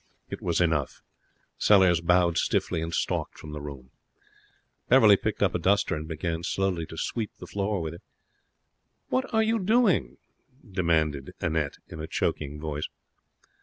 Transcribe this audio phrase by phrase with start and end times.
[0.31, 1.03] It was enough.
[1.59, 3.91] Sellers bowed stiffly and stalked from the room.
[4.89, 8.01] Beverley picked up a duster and began slowly to sweep the floor with it.
[9.09, 10.17] 'What are you doing?'
[10.67, 12.89] demanded Annette, in a choking voice.